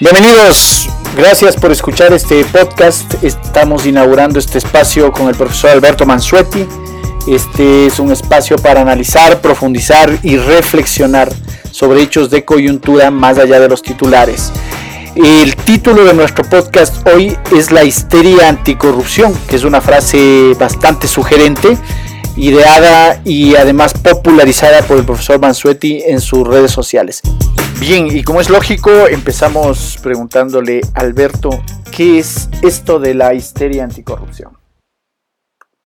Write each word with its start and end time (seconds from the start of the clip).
Bienvenidos, 0.00 0.88
gracias 1.14 1.56
por 1.56 1.70
escuchar 1.70 2.14
este 2.14 2.42
podcast. 2.46 3.22
Estamos 3.22 3.84
inaugurando 3.84 4.38
este 4.38 4.56
espacio 4.56 5.12
con 5.12 5.28
el 5.28 5.34
profesor 5.34 5.68
Alberto 5.72 6.06
Mansuetti. 6.06 6.66
Este 7.28 7.84
es 7.84 7.98
un 7.98 8.10
espacio 8.10 8.56
para 8.56 8.80
analizar, 8.80 9.42
profundizar 9.42 10.18
y 10.22 10.38
reflexionar 10.38 11.30
sobre 11.70 12.00
hechos 12.00 12.30
de 12.30 12.46
coyuntura 12.46 13.10
más 13.10 13.36
allá 13.36 13.60
de 13.60 13.68
los 13.68 13.82
titulares. 13.82 14.50
El 15.14 15.54
título 15.54 16.06
de 16.06 16.14
nuestro 16.14 16.44
podcast 16.44 17.06
hoy 17.06 17.36
es 17.54 17.70
La 17.70 17.84
histeria 17.84 18.48
anticorrupción, 18.48 19.34
que 19.48 19.56
es 19.56 19.64
una 19.64 19.82
frase 19.82 20.56
bastante 20.58 21.08
sugerente, 21.08 21.76
ideada 22.38 23.20
y 23.26 23.54
además 23.56 23.92
popularizada 23.92 24.80
por 24.80 24.96
el 24.96 25.04
profesor 25.04 25.38
Mansuetti 25.38 26.04
en 26.06 26.22
sus 26.22 26.48
redes 26.48 26.70
sociales. 26.70 27.20
Bien, 27.80 28.08
y 28.14 28.22
como 28.22 28.42
es 28.42 28.50
lógico, 28.50 29.08
empezamos 29.08 29.98
preguntándole, 30.02 30.82
Alberto, 30.92 31.48
¿qué 31.90 32.18
es 32.18 32.50
esto 32.62 33.00
de 33.00 33.14
la 33.14 33.32
histeria 33.32 33.84
anticorrupción? 33.84 34.52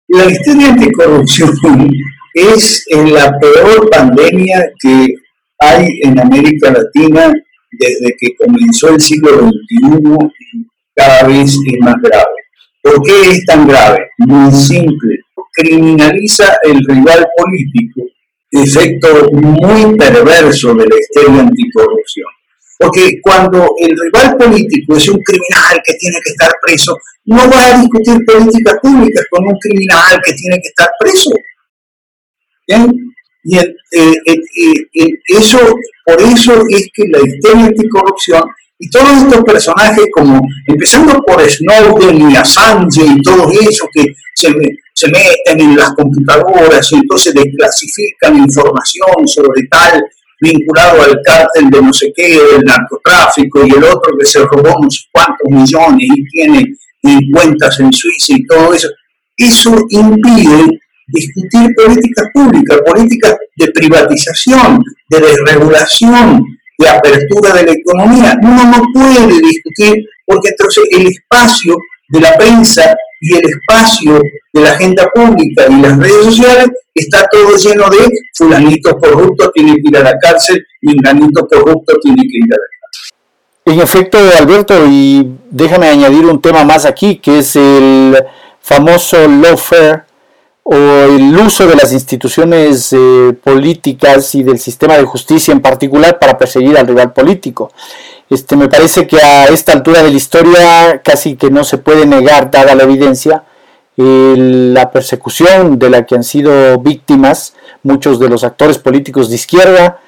La 0.09 0.27
histeria 0.27 0.75
anticorrupción 0.75 1.91
es 2.35 2.85
la 2.91 3.33
peor 3.39 3.89
pandemia 3.89 4.71
que 4.79 5.15
hay 5.59 5.87
en 6.03 6.21
América 6.21 6.71
Latina 6.71 7.33
desde 7.73 8.15
que 8.19 8.37
comenzó 8.37 8.91
el 8.91 9.01
siglo 9.01 9.39
XXI 9.39 10.29
y 10.53 10.67
cada 10.95 11.23
vez 11.29 11.57
es 11.67 11.81
más 11.81 11.97
grave. 12.03 12.41
¿Por 12.83 13.03
qué 13.05 13.31
es 13.31 13.45
tan 13.47 13.67
grave? 13.67 14.07
Muy 14.19 14.53
simple. 14.53 15.17
Criminaliza 15.55 16.57
el 16.63 16.79
rival 16.87 17.27
político 17.39 18.03
efecto 18.51 19.31
muy 19.33 19.97
perverso 19.97 20.75
de 20.75 20.87
la 20.87 20.97
histeria 20.97 21.41
anticorrupción. 21.41 22.27
Porque 22.79 23.21
cuando 23.23 23.75
el 23.79 23.91
rival 23.91 24.37
político 24.37 24.97
es 24.97 25.09
un 25.09 25.21
criminal 25.23 25.81
que 25.85 25.95
tiene 25.95 26.17
que 26.25 26.31
estar 26.31 26.51
preso, 26.63 26.97
no 27.27 27.49
va 27.51 27.67
a 27.67 27.81
discutir 27.81 28.17
políticas 28.25 28.77
públicas 28.83 29.25
con 29.31 29.47
un 29.47 29.59
criminal 29.59 30.21
que 30.25 30.33
tiene 30.33 30.57
que 30.57 30.69
estar 30.69 30.89
preso. 30.99 31.31
¿Bien? 32.67 32.91
Y 33.45 33.59
eh, 33.59 33.75
eh, 33.93 34.17
eh, 34.95 35.09
eso, 35.29 35.59
por 36.05 36.21
eso 36.23 36.63
es 36.69 36.89
que 36.95 37.05
la 37.09 37.19
histeria 37.19 37.67
anticorrupción 37.67 38.43
y 38.83 38.89
todos 38.89 39.23
estos 39.23 39.45
personajes, 39.45 40.07
como 40.11 40.41
empezando 40.67 41.21
por 41.27 41.39
Snowden 41.49 42.31
y 42.31 42.37
Assange 42.37 43.05
y 43.05 43.21
todos 43.21 43.53
esos 43.53 43.87
que 43.93 44.07
se, 44.35 44.49
se 44.95 45.07
meten 45.09 45.61
en 45.61 45.77
las 45.77 45.93
computadoras 45.93 46.91
y 46.91 46.97
entonces 46.97 47.35
desclasifican 47.35 48.39
información 48.39 49.29
sobre 49.29 49.67
tal 49.71 50.03
vinculado 50.41 51.03
al 51.03 51.21
cártel 51.23 51.69
de 51.69 51.83
no 51.83 51.93
sé 51.93 52.11
qué, 52.17 52.29
del 52.29 52.65
narcotráfico, 52.65 53.67
y 53.67 53.71
el 53.71 53.85
otro 53.85 54.17
que 54.19 54.25
se 54.25 54.39
robó 54.41 54.75
unos 54.79 55.09
cuantos 55.13 55.47
millones 55.51 56.09
y 56.17 56.25
tiene 56.29 56.65
cuentas 57.33 57.79
en 57.81 57.93
Suiza 57.93 58.33
y 58.35 58.47
todo 58.47 58.73
eso. 58.73 58.89
Eso 59.37 59.77
impide 59.91 60.81
discutir 61.07 61.69
políticas 61.77 62.29
públicas, 62.33 62.79
políticas 62.87 63.37
de 63.57 63.71
privatización, 63.73 64.83
de 65.11 65.21
desregulación, 65.21 66.45
de 66.81 66.89
apertura 66.89 67.53
de 67.55 67.65
la 67.65 67.73
economía. 67.73 68.39
Uno 68.43 68.65
no 68.65 68.85
puede 68.93 69.39
discutir 69.41 70.05
porque 70.25 70.49
entonces 70.49 70.85
el 70.91 71.07
espacio 71.07 71.77
de 72.09 72.21
la 72.21 72.37
prensa 72.37 72.97
y 73.21 73.37
el 73.37 73.43
espacio 73.45 74.21
de 74.53 74.61
la 74.63 74.73
agenda 74.73 75.07
pública 75.15 75.67
y 75.69 75.81
las 75.81 75.99
redes 75.99 76.25
sociales 76.25 76.69
está 76.95 77.27
todo 77.31 77.55
lleno 77.57 77.89
de 77.91 78.09
fulanito 78.35 78.97
corrupto 78.99 79.51
tiene 79.55 79.75
que 79.75 79.83
ir 79.85 79.97
a 79.99 80.03
la 80.03 80.19
cárcel, 80.19 80.65
menganito 80.81 81.47
corrupto 81.47 81.97
tiene 82.03 82.23
que 82.23 82.39
ir 82.39 82.53
a 82.53 82.57
la 82.57 82.67
cárcel. 82.81 83.11
En 83.67 83.81
efecto, 83.81 84.19
Alberto, 84.39 84.87
y 84.89 85.31
déjame 85.51 85.89
añadir 85.89 86.25
un 86.25 86.41
tema 86.41 86.65
más 86.65 86.87
aquí, 86.87 87.17
que 87.17 87.41
es 87.41 87.57
el 87.57 88.17
famoso 88.61 89.29
lawfare 89.29 90.05
o 90.73 90.75
el 90.77 91.37
uso 91.37 91.67
de 91.67 91.75
las 91.75 91.93
instituciones 91.93 92.93
eh, 92.93 93.37
políticas 93.43 94.37
y 94.37 94.45
del 94.45 94.61
sistema 94.61 94.97
de 94.97 95.03
justicia 95.03 95.51
en 95.51 95.61
particular 95.61 96.21
para 96.21 96.39
perseguir 96.39 96.79
al 96.79 96.87
rival 96.87 97.13
político. 97.13 97.73
Este, 98.29 98.55
me 98.55 98.69
parece 98.69 99.09
que 99.09 99.21
a 99.21 99.47
esta 99.47 99.73
altura 99.73 100.01
de 100.01 100.11
la 100.11 100.17
historia 100.17 101.03
casi 101.03 101.35
que 101.35 101.51
no 101.51 101.65
se 101.65 101.79
puede 101.79 102.07
negar, 102.07 102.53
dada 102.53 102.77
la 102.77 102.85
evidencia, 102.85 103.43
la 103.97 104.93
persecución 104.93 105.77
de 105.77 105.91
la 105.91 106.07
que 106.07 106.15
han 106.15 106.23
sido 106.23 106.79
víctimas 106.79 107.55
muchos 107.83 108.21
de 108.21 108.29
los 108.29 108.45
actores 108.45 108.79
políticos 108.79 109.29
de 109.29 109.35
izquierda, 109.35 109.99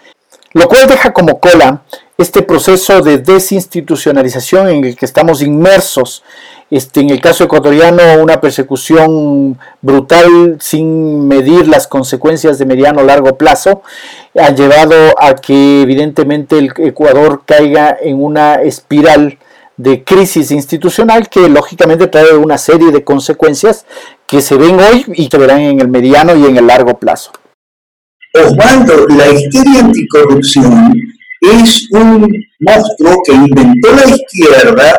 lo 0.53 0.69
cual 0.69 0.87
deja 0.87 1.12
como 1.12 1.41
cola 1.41 1.83
este 2.19 2.43
proceso 2.43 3.00
de 3.00 3.19
desinstitucionalización 3.19 4.69
en 4.69 4.84
el 4.84 4.97
que 4.97 5.06
estamos 5.06 5.43
inmersos. 5.43 6.23
Este, 6.71 7.00
en 7.00 7.11
el 7.11 7.21
caso 7.21 7.45
ecuatoriano, 7.45 8.03
una 8.23 8.41
persecución 8.41 9.59
brutal 9.83 10.56
sin 10.61 11.27
medir 11.28 11.69
las 11.69 11.87
consecuencias 11.87 12.59
de 12.59 12.65
mediano 12.67 13.00
o 13.00 13.05
largo 13.05 13.37
plazo 13.37 13.83
ha 14.39 14.50
llevado 14.50 14.95
a 15.19 15.34
que 15.34 15.83
evidentemente 15.83 16.59
el 16.59 16.73
Ecuador 16.78 17.43
caiga 17.45 17.97
en 18.00 18.23
una 18.23 18.55
espiral 18.55 19.39
de 19.77 20.05
crisis 20.05 20.50
institucional 20.50 21.29
que 21.29 21.49
lógicamente 21.49 22.06
trae 22.06 22.34
una 22.37 22.56
serie 22.56 22.91
de 22.91 23.05
consecuencias 23.05 23.84
que 24.27 24.41
se 24.41 24.56
ven 24.56 24.79
hoy 24.79 25.05
y 25.15 25.29
que 25.29 25.39
verán 25.39 25.61
en 25.61 25.81
el 25.81 25.89
mediano 25.89 26.37
y 26.37 26.47
en 26.47 26.56
el 26.56 26.67
largo 26.67 26.99
plazo. 26.99 27.33
Osvaldo, 28.34 29.09
la 29.09 29.29
histeria 29.29 29.81
anticorrupción 29.81 30.94
es 31.43 31.89
un 31.91 32.29
monstruo 32.61 33.23
que 33.27 33.33
inventó 33.33 33.93
la 33.95 34.05
izquierda 34.09 34.99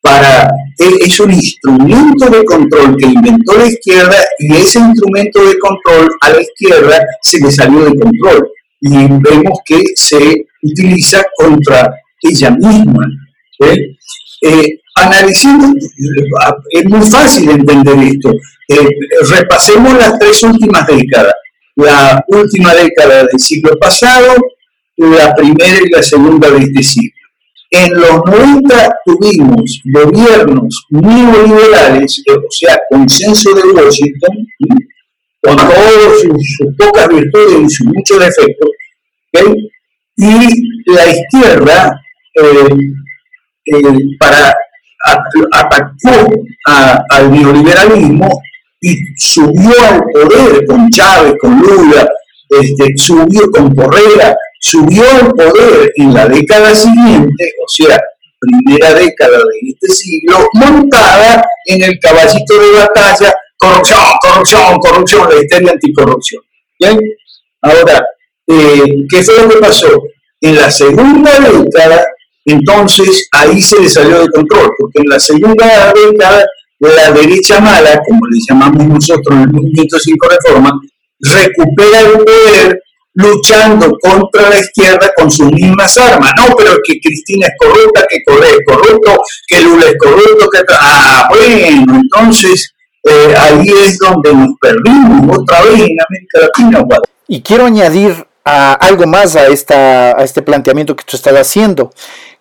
para, 0.00 0.50
es 0.78 1.18
un 1.20 1.32
instrumento 1.32 2.28
de 2.28 2.44
control 2.44 2.96
que 2.98 3.06
inventó 3.06 3.56
la 3.56 3.66
izquierda 3.66 4.16
y 4.38 4.56
ese 4.56 4.80
instrumento 4.80 5.42
de 5.46 5.58
control 5.58 6.10
a 6.20 6.30
la 6.30 6.42
izquierda 6.42 7.06
se 7.22 7.40
le 7.40 7.50
salió 7.50 7.84
de 7.84 7.98
control 7.98 8.48
y 8.80 8.96
vemos 9.08 9.60
que 9.64 9.82
se 9.94 10.34
utiliza 10.62 11.24
contra 11.36 11.94
ella 12.20 12.50
misma. 12.50 13.06
Eh, 14.42 14.78
analizando, 14.96 15.72
es 16.70 16.84
muy 16.84 17.10
fácil 17.10 17.48
entender 17.48 17.98
esto. 17.98 18.32
Eh, 18.68 18.88
repasemos 19.30 19.96
las 19.96 20.18
tres 20.18 20.42
últimas 20.42 20.86
décadas. 20.86 21.34
La 21.76 22.22
última 22.28 22.74
década 22.74 23.24
del 23.24 23.38
siglo 23.38 23.76
pasado, 23.80 24.34
la 24.96 25.34
primera 25.34 25.78
y 25.82 25.90
la 25.90 26.02
segunda 26.02 26.50
de 26.50 26.58
este 26.58 26.82
siglo. 26.82 27.10
En 27.70 27.92
los 27.94 28.24
90 28.24 28.96
tuvimos 29.04 29.82
gobiernos 29.92 30.86
neoliberales, 30.90 32.22
o 32.28 32.50
sea, 32.50 32.78
consenso 32.88 33.52
de 33.52 33.62
Washington, 33.62 34.46
con 35.42 35.56
todas 35.56 36.20
sus, 36.20 36.58
pocas 36.78 37.08
virtudes 37.08 37.62
y 37.62 37.70
sus 37.70 37.86
muchos 37.86 38.20
defectos, 38.20 38.70
y 40.16 40.92
la 40.92 41.06
izquierda, 41.10 42.00
eh, 42.34 42.68
eh, 43.66 43.98
para 44.20 44.54
atacó 45.52 46.32
al 47.10 47.30
neoliberalismo 47.30 48.28
y 48.80 48.94
subió 49.16 49.72
al 49.88 50.02
poder 50.12 50.66
con 50.66 50.88
Chávez, 50.90 51.34
con 51.40 51.58
Lula, 51.58 52.08
este, 52.48 52.92
subió 52.96 53.50
con 53.50 53.74
Correa, 53.74 54.36
subió 54.64 55.02
al 55.10 55.30
poder 55.32 55.92
en 55.96 56.14
la 56.14 56.26
década 56.26 56.74
siguiente, 56.74 57.52
o 57.62 57.68
sea, 57.68 58.00
primera 58.40 58.94
década 58.94 59.36
de 59.36 59.70
este 59.70 59.88
siglo, 59.88 60.48
montada 60.54 61.44
en 61.66 61.82
el 61.82 61.98
caballito 61.98 62.58
de 62.58 62.72
batalla, 62.72 63.34
corrupción, 63.58 64.00
corrupción, 64.22 64.78
corrupción, 64.78 65.28
la 65.28 65.40
histeria 65.42 65.72
anticorrupción. 65.72 66.42
¿Bien? 66.80 66.98
Ahora, 67.60 68.06
eh, 68.46 68.84
¿qué 69.10 69.22
fue 69.22 69.42
lo 69.42 69.48
que 69.50 69.56
pasó? 69.56 70.02
En 70.40 70.56
la 70.56 70.70
segunda 70.70 71.38
década, 71.40 72.02
entonces 72.46 73.28
ahí 73.32 73.60
se 73.60 73.80
le 73.80 73.88
salió 73.90 74.20
de 74.20 74.30
control, 74.30 74.70
porque 74.78 75.00
en 75.02 75.08
la 75.10 75.20
segunda 75.20 75.92
década 75.92 76.46
la 76.78 77.12
derecha 77.12 77.60
mala, 77.60 78.00
como 78.06 78.26
le 78.26 78.38
llamamos 78.48 78.86
nosotros 78.86 79.36
en 79.36 79.42
el 79.42 79.52
movimiento 79.52 79.98
Cinco 79.98 80.26
Reforma, 80.28 80.72
recupera 81.20 82.00
el 82.00 82.12
poder 82.12 82.80
luchando 83.14 83.96
contra 84.00 84.50
la 84.50 84.58
izquierda 84.58 85.12
con 85.16 85.30
sus 85.30 85.50
mismas 85.52 85.96
armas. 85.98 86.32
No, 86.36 86.54
pero 86.56 86.72
que 86.84 86.98
Cristina 87.00 87.46
es 87.46 87.54
corrupta, 87.58 88.06
que 88.08 88.22
Correa 88.24 88.50
es 88.50 88.64
corrupto, 88.66 89.22
que 89.46 89.60
Lula 89.62 89.86
es 89.86 89.96
corrupto, 89.98 90.50
que... 90.50 90.58
Ah, 90.70 91.28
bueno, 91.30 91.94
entonces 91.94 92.74
eh, 93.04 93.34
ahí 93.38 93.66
es 93.68 93.98
donde 93.98 94.32
nos 94.34 94.48
perdimos 94.60 95.38
otra 95.38 95.62
vez 95.62 95.74
en 95.74 95.96
América 96.08 96.40
Latina. 96.40 96.84
Y 97.28 97.40
quiero 97.42 97.66
añadir 97.66 98.26
algo 98.44 99.06
más 99.06 99.36
a, 99.36 99.46
esta, 99.46 100.18
a 100.18 100.24
este 100.24 100.42
planteamiento 100.42 100.94
que 100.96 101.04
tú 101.04 101.16
estás 101.16 101.34
haciendo, 101.34 101.92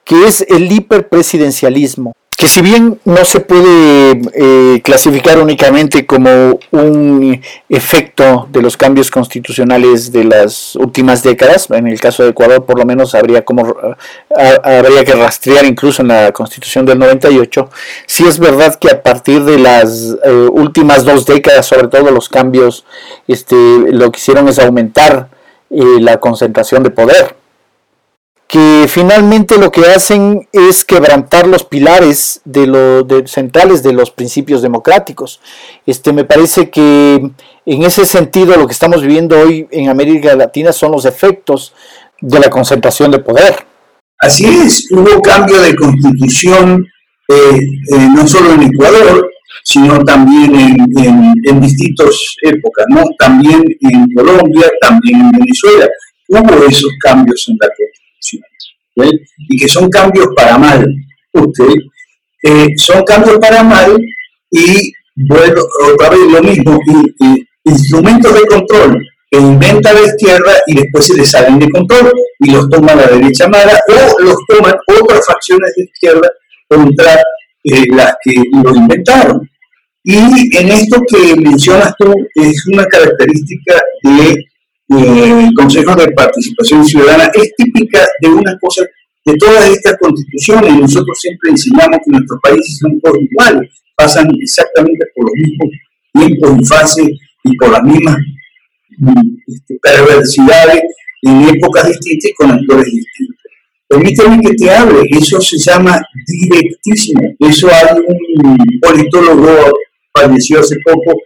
que 0.03 0.27
es 0.27 0.45
el 0.49 0.71
hiperpresidencialismo. 0.71 2.13
Que 2.35 2.47
si 2.47 2.61
bien 2.61 2.99
no 3.05 3.25
se 3.25 3.39
puede 3.39 4.21
eh, 4.33 4.81
clasificar 4.81 5.39
únicamente 5.39 6.05
como 6.05 6.59
un 6.71 7.41
efecto 7.69 8.47
de 8.51 8.61
los 8.61 8.77
cambios 8.77 9.11
constitucionales 9.11 10.11
de 10.11 10.23
las 10.23 10.75
últimas 10.75 11.23
décadas, 11.23 11.69
en 11.71 11.87
el 11.87 11.99
caso 11.99 12.23
de 12.23 12.29
Ecuador 12.29 12.65
por 12.65 12.77
lo 12.77 12.85
menos 12.85 13.15
habría, 13.15 13.43
como, 13.43 13.75
habría 14.63 15.03
que 15.03 15.13
rastrear 15.13 15.65
incluso 15.65 16.01
en 16.01 16.09
la 16.09 16.31
constitución 16.31 16.85
del 16.85 16.99
98, 16.99 17.69
sí 18.05 18.25
es 18.25 18.39
verdad 18.39 18.75
que 18.75 18.89
a 18.89 19.03
partir 19.03 19.43
de 19.43 19.59
las 19.59 20.15
eh, 20.23 20.31
últimas 20.51 21.03
dos 21.03 21.25
décadas, 21.25 21.65
sobre 21.65 21.87
todo 21.87 22.11
los 22.11 22.29
cambios, 22.29 22.85
este, 23.27 23.55
lo 23.55 24.11
que 24.11 24.19
hicieron 24.19 24.47
es 24.47 24.59
aumentar 24.59 25.29
eh, 25.69 25.83
la 25.99 26.19
concentración 26.19 26.83
de 26.83 26.89
poder 26.89 27.42
que 28.53 28.85
finalmente 28.87 29.57
lo 29.57 29.71
que 29.71 29.81
hacen 29.87 30.47
es 30.51 30.85
quebrantar 30.85 31.47
los 31.47 31.63
pilares 31.63 32.39
de 32.45 32.67
lo, 32.67 33.03
centrales 33.25 33.81
de 33.81 33.93
los 33.93 34.11
principios 34.11 34.61
democráticos. 34.61 35.39
Este, 35.87 36.13
me 36.13 36.23
parece 36.23 36.69
que 36.69 37.31
en 37.65 37.83
ese 37.83 38.05
sentido 38.05 38.55
lo 38.55 38.67
que 38.67 38.73
estamos 38.73 39.01
viviendo 39.01 39.39
hoy 39.39 39.67
en 39.71 39.89
América 39.89 40.35
Latina 40.35 40.71
son 40.71 40.91
los 40.91 41.05
efectos 41.05 41.73
de 42.21 42.39
la 42.39 42.51
concentración 42.51 43.09
de 43.09 43.17
poder. 43.17 43.55
Así 44.19 44.45
es, 44.45 44.85
hubo 44.91 45.19
cambio 45.23 45.59
de 45.59 45.75
constitución 45.75 46.85
eh, 47.29 47.57
eh, 47.57 48.07
no 48.15 48.27
solo 48.27 48.53
en 48.53 48.71
Ecuador, 48.71 49.31
sino 49.63 50.03
también 50.03 50.53
en, 50.53 51.33
en 51.43 51.59
distintas 51.59 52.35
épocas, 52.43 52.85
¿no? 52.89 53.01
también 53.17 53.63
en 53.79 54.13
Colombia, 54.13 54.69
también 54.79 55.21
en 55.21 55.31
Venezuela. 55.31 55.89
Hubo 56.27 56.65
esos 56.67 56.91
cambios 57.01 57.45
en 57.47 57.57
la 57.59 57.67
constitución 57.67 58.02
y 58.95 59.57
que 59.57 59.67
son 59.67 59.89
cambios 59.89 60.27
para 60.35 60.57
mal. 60.57 60.85
Eh, 62.43 62.67
son 62.77 63.03
cambios 63.03 63.37
para 63.39 63.63
mal 63.63 63.97
y, 64.51 64.91
bueno, 65.15 65.61
otra 65.93 66.09
vez 66.09 66.19
lo 66.31 66.43
mismo, 66.43 66.79
instrumentos 67.63 68.33
de 68.33 68.45
control 68.45 69.01
que 69.31 69.39
inventa 69.39 69.93
la 69.93 70.01
izquierda 70.01 70.51
y 70.67 70.75
después 70.75 71.07
se 71.07 71.15
les 71.15 71.31
salen 71.31 71.57
de 71.57 71.69
control 71.69 72.11
y 72.39 72.51
los 72.51 72.69
toma 72.69 72.93
la 72.93 73.07
derecha 73.07 73.47
mala 73.47 73.79
o 73.87 74.21
los 74.21 74.35
toman 74.47 74.75
otras 74.85 75.25
facciones 75.25 75.73
de 75.75 75.83
izquierda 75.85 76.29
contra 76.67 77.15
eh, 77.63 77.85
las 77.89 78.13
que 78.23 78.33
lo 78.63 78.75
inventaron. 78.75 79.49
Y 80.03 80.57
en 80.57 80.69
esto 80.69 81.01
que 81.07 81.35
mencionas 81.37 81.95
tú 81.97 82.13
es 82.35 82.67
una 82.67 82.85
característica 82.85 83.81
de 84.03 84.35
eh, 84.89 85.49
consejos 85.55 85.95
de 85.95 86.11
participación 86.11 86.85
ciudadana 86.85 87.31
es 87.33 87.53
típica 87.55 88.05
de 88.21 88.29
una 88.29 88.57
cosa, 88.59 88.83
de 89.25 89.33
todas 89.35 89.69
estas 89.69 89.97
constituciones. 89.99 90.75
Nosotros 90.75 91.17
siempre 91.19 91.51
enseñamos 91.51 91.97
que 92.03 92.11
nuestros 92.11 92.39
países 92.41 92.77
son 92.79 92.99
todos 93.01 93.17
iguales, 93.19 93.69
pasan 93.95 94.27
exactamente 94.41 95.05
por 95.15 95.25
los 95.25 95.33
mismos 95.35 95.69
tiempos 96.13 96.51
y 96.59 96.65
fases 96.65 97.07
y 97.43 97.57
por 97.57 97.71
las 97.71 97.83
mismas 97.83 98.17
este, 99.47 99.79
perversidades 99.81 100.81
en 101.23 101.49
épocas 101.49 101.87
distintas 101.87 102.31
y 102.31 102.33
con 102.33 102.51
actores 102.51 102.85
distintos. 102.85 103.37
Permíteme 103.87 104.41
que 104.41 104.53
te 104.53 104.71
hable, 104.71 105.03
eso 105.09 105.39
se 105.39 105.57
llama 105.57 106.01
directísimo. 106.25 107.21
Eso 107.39 107.67
hay 107.67 107.99
un 107.99 108.57
politólogo, 108.81 109.71
falleció 110.11 110.59
hace 110.59 110.75
poco, 110.83 111.19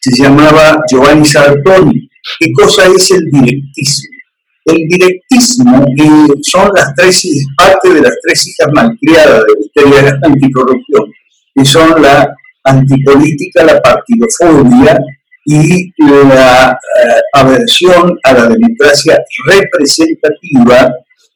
se 0.00 0.22
llamaba 0.22 0.82
Giovanni 0.88 1.24
Sartori, 1.24 2.08
¿Qué 2.38 2.52
cosa 2.52 2.86
es 2.86 3.10
el 3.10 3.24
directismo? 3.30 4.08
El 4.64 4.76
directismo 4.88 5.84
eh, 5.98 6.32
son 6.42 6.70
las 6.74 6.94
tres, 6.94 7.26
parte 7.56 7.94
de 7.94 8.00
las 8.00 8.12
tres 8.22 8.46
hijas 8.46 8.68
malcriadas 8.72 9.42
de 9.44 9.54
la 9.54 9.60
historia 9.60 10.02
de 10.02 10.10
la 10.10 10.18
anticorrupción, 10.22 11.12
que 11.54 11.64
son 11.64 12.00
la 12.00 12.32
antipolítica, 12.64 13.64
la 13.64 13.80
partidofobia 13.80 14.98
y 15.44 15.92
la 15.98 16.70
eh, 16.70 17.20
aversión 17.34 18.16
a 18.22 18.32
la 18.32 18.46
democracia 18.46 19.18
representativa 19.46 20.92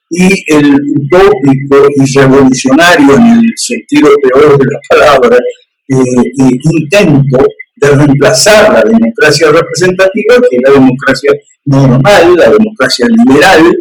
y 0.08 0.54
el 0.54 0.72
utópico 0.72 1.88
y 1.96 2.16
revolucionario 2.16 3.16
en 3.16 3.26
el 3.26 3.52
sentido 3.56 4.10
peor 4.22 4.56
de 4.56 4.64
la 4.66 4.80
palabra, 4.88 5.36
eh, 5.36 6.30
intento 6.62 7.44
de 7.76 7.90
reemplazar 7.90 8.72
la 8.72 8.82
democracia 8.82 9.50
representativa, 9.50 10.36
que 10.48 10.56
es 10.56 10.62
la 10.64 10.72
democracia 10.72 11.32
normal, 11.66 12.36
la 12.36 12.50
democracia 12.50 13.06
liberal, 13.06 13.76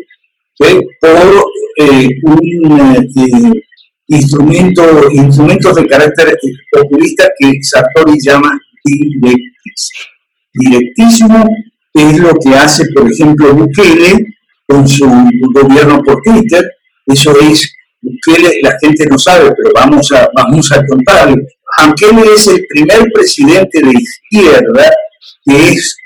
por 0.57 1.45
eh, 1.77 2.09
un 2.23 2.95
eh, 2.95 3.63
instrumento, 4.07 5.11
instrumentos 5.11 5.75
de 5.75 5.87
carácter 5.87 6.37
populista 6.71 7.27
que 7.39 7.51
Sartori 7.61 8.17
llama 8.21 8.57
directismo. 8.83 9.99
Directísimo 10.53 11.45
es 11.93 12.17
lo 12.19 12.33
que 12.35 12.55
hace, 12.55 12.85
por 12.93 13.11
ejemplo, 13.11 13.53
Bukele 13.53 14.25
con 14.67 14.87
su 14.87 15.05
gobierno 15.53 16.01
por 16.03 16.21
Twitter. 16.21 16.63
Eso 17.05 17.37
es, 17.39 17.73
Bukele, 18.01 18.61
la 18.61 18.77
gente 18.79 19.05
no 19.09 19.17
sabe, 19.17 19.51
pero 19.55 19.71
vamos 19.73 20.11
a, 20.11 20.29
vamos 20.35 20.71
a 20.71 20.85
contarlo 20.85 21.35
aunque 21.79 22.05
él 22.05 22.19
es 22.35 22.47
el 22.47 22.65
primer 22.69 23.05
presidente 23.13 23.79
de 23.81 23.91
izquierda, 23.91 24.93
que 25.43 25.69
es 25.69 25.97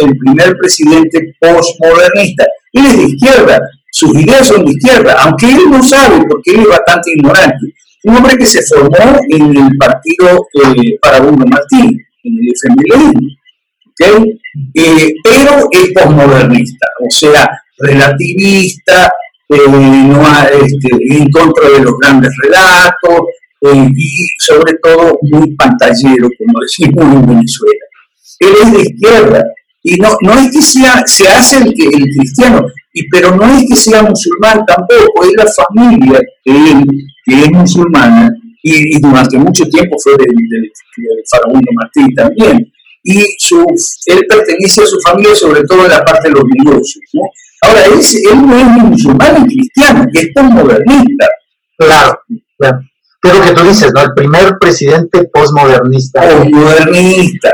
el 0.00 0.16
primer 0.18 0.56
presidente 0.56 1.34
postmodernista. 1.40 2.46
Él 2.72 2.86
es 2.86 2.96
de 2.96 3.04
izquierda, 3.04 3.60
sus 3.90 4.14
ideas 4.14 4.46
son 4.46 4.64
de 4.64 4.72
izquierda, 4.72 5.16
aunque 5.22 5.46
él 5.46 5.70
no 5.70 5.82
sabe, 5.82 6.22
porque 6.28 6.52
él 6.52 6.60
es 6.60 6.68
bastante 6.68 7.12
ignorante. 7.16 7.66
Un 8.04 8.16
hombre 8.16 8.36
que 8.36 8.46
se 8.46 8.62
formó 8.62 9.18
en 9.30 9.56
el 9.56 9.76
partido 9.78 10.46
eh, 10.52 10.98
Farabundo 11.02 11.46
Martín, 11.46 11.98
en 12.22 12.34
el 12.38 12.52
FMLN, 12.54 13.36
eh, 14.74 15.14
pero 15.24 15.68
es 15.70 15.92
postmodernista, 15.94 16.86
o 17.00 17.10
sea, 17.10 17.48
relativista, 17.78 19.10
eh, 19.48 19.68
no 19.68 20.22
este, 20.62 21.16
en 21.16 21.30
contra 21.30 21.68
de 21.70 21.80
los 21.80 21.94
grandes 21.98 22.30
relatos, 22.42 23.20
y 23.60 24.26
sobre 24.38 24.74
todo 24.82 25.18
muy 25.22 25.54
pantallero, 25.56 26.28
como 26.38 26.60
decimos 26.60 27.04
en 27.04 27.26
Venezuela. 27.26 27.84
Él 28.40 28.54
es 28.62 28.72
de 28.72 28.80
izquierda 28.82 29.44
y 29.82 29.96
no, 29.96 30.10
no 30.22 30.32
es 30.38 30.50
que 30.50 30.62
sea, 30.62 31.02
se 31.06 31.28
hace 31.28 31.58
el, 31.58 31.68
el 31.68 32.04
cristiano, 32.16 32.66
y, 32.92 33.08
pero 33.08 33.34
no 33.36 33.44
es 33.56 33.66
que 33.68 33.76
sea 33.76 34.02
musulmán 34.02 34.64
tampoco, 34.66 35.24
es 35.24 35.32
la 35.36 35.46
familia 35.46 36.20
que 36.44 36.52
él, 36.52 36.84
que 37.24 37.44
es 37.44 37.50
musulmana 37.50 38.30
y, 38.62 39.00
durante 39.00 39.38
mucho 39.38 39.64
tiempo 39.66 39.96
fue 40.02 40.12
del, 40.16 40.34
del, 40.34 40.70
faraón 41.30 41.62
Martín 41.74 42.14
también. 42.14 42.72
Y 43.04 43.24
su, 43.38 43.64
él 44.06 44.26
pertenece 44.28 44.82
a 44.82 44.86
su 44.86 44.98
familia, 45.00 45.36
sobre 45.36 45.62
todo 45.62 45.84
en 45.84 45.90
la 45.90 46.04
parte 46.04 46.28
de 46.28 46.34
los 46.34 46.44
negocios. 46.64 47.04
¿no? 47.12 47.22
Ahora, 47.62 47.84
él, 47.84 47.92
él 47.92 48.46
no 48.46 48.58
es 48.58 48.66
ni 48.66 48.90
musulmán 48.90 49.46
ni 49.46 49.54
cristiano, 49.54 50.04
es 50.12 50.32
tan 50.34 50.52
modernista. 50.52 51.28
Claro, 51.78 52.18
claro 52.58 52.80
es 53.28 53.34
lo 53.34 53.44
que 53.44 53.52
tú 53.52 53.68
dices, 53.68 53.92
¿no? 53.94 54.02
El 54.02 54.14
primer 54.14 54.58
presidente 54.58 55.24
postmodernista. 55.32 56.20
Postmodernista. 56.22 57.52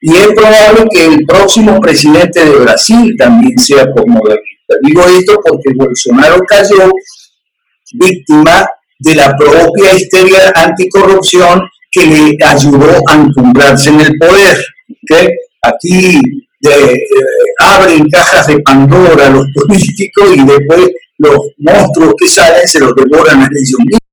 Y 0.00 0.14
es 0.14 0.28
probable 0.28 0.86
que 0.90 1.06
el 1.06 1.26
próximo 1.26 1.80
presidente 1.80 2.44
de 2.44 2.56
Brasil 2.56 3.14
también 3.18 3.58
sea 3.58 3.86
postmodernista. 3.86 4.74
Digo 4.82 5.02
esto 5.06 5.40
porque 5.44 5.70
Bolsonaro 5.74 6.38
cayó 6.46 6.90
víctima 7.94 8.66
de 8.98 9.14
la 9.14 9.36
propia 9.36 9.94
histeria 9.94 10.52
anticorrupción 10.54 11.62
que 11.90 12.06
le 12.06 12.36
ayudó 12.44 13.02
a 13.08 13.14
encumbrarse 13.14 13.90
en 13.90 14.00
el 14.00 14.18
poder. 14.18 14.58
¿okay? 15.02 15.28
Aquí 15.62 16.20
eh, 16.68 16.96
abren 17.58 18.08
cajas 18.10 18.46
de 18.46 18.58
Pandora 18.60 19.30
los 19.30 19.46
políticos 19.54 20.28
y 20.34 20.44
después 20.44 20.90
los 21.18 21.38
monstruos 21.58 22.14
que 22.18 22.28
salen 22.28 22.66
se 22.68 22.80
los 22.80 22.94
devoran 22.94 23.42
a 23.42 23.46
ellos 23.46 23.78
mismos 23.78 24.07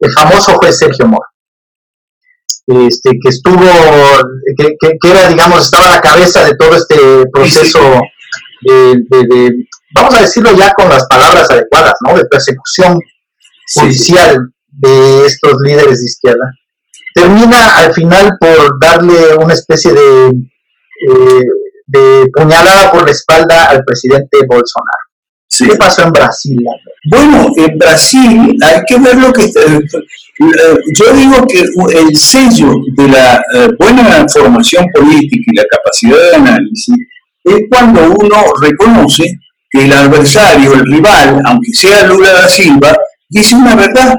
el 0.00 0.12
famoso 0.12 0.54
juez 0.54 0.78
Sergio 0.78 1.06
Mora, 1.06 1.26
este, 2.66 3.10
que 3.22 3.28
estuvo, 3.28 3.66
que, 4.56 4.76
era, 5.08 5.28
digamos, 5.28 5.64
estaba 5.64 5.86
a 5.86 5.96
la 5.96 6.00
cabeza 6.00 6.44
de 6.44 6.54
todo 6.56 6.74
este 6.74 7.26
proceso 7.32 7.78
de, 8.62 9.66
vamos 9.94 10.14
a 10.14 10.22
decirlo 10.22 10.52
ya 10.56 10.72
con 10.72 10.88
las 10.88 11.06
palabras 11.06 11.50
adecuadas, 11.50 11.94
¿no? 12.06 12.16
De 12.16 12.24
persecución 12.26 12.98
judicial 13.74 14.52
de 14.68 15.26
estos 15.26 15.60
líderes 15.62 16.00
de 16.00 16.06
izquierda. 16.06 16.52
Termina 17.14 17.76
al 17.76 17.92
final 17.92 18.36
por 18.38 18.78
darle 18.80 19.34
una 19.36 19.54
especie 19.54 19.92
de, 19.92 20.28
eh, 20.28 21.42
de 21.86 22.30
puñalada 22.32 22.92
por 22.92 23.04
la 23.04 23.10
espalda 23.10 23.66
al 23.66 23.84
presidente 23.84 24.38
Bolsonaro. 24.46 25.09
¿Qué 25.68 25.76
pasó 25.76 26.04
en 26.04 26.12
Brasil? 26.12 26.58
Bueno, 27.04 27.48
en 27.56 27.78
Brasil 27.78 28.56
hay 28.62 28.80
que 28.86 28.98
ver 28.98 29.16
lo 29.16 29.32
que... 29.32 29.44
Eh, 29.44 29.80
yo 30.94 31.12
digo 31.14 31.46
que 31.46 31.60
el 31.98 32.16
sello 32.16 32.72
de 32.96 33.08
la 33.08 33.42
eh, 33.54 33.68
buena 33.78 34.26
formación 34.26 34.86
política 34.94 35.44
y 35.46 35.56
la 35.56 35.64
capacidad 35.70 36.16
de 36.16 36.36
análisis 36.36 36.94
es 37.44 37.60
cuando 37.70 38.14
uno 38.18 38.36
reconoce 38.62 39.38
que 39.70 39.84
el 39.84 39.92
adversario, 39.92 40.72
el 40.72 40.86
rival, 40.86 41.40
aunque 41.44 41.72
sea 41.72 42.06
Lula 42.06 42.32
da 42.32 42.48
Silva, 42.48 42.96
dice 43.28 43.54
una 43.54 43.76
verdad. 43.76 44.14